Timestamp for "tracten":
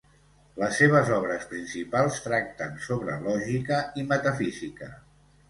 2.29-2.73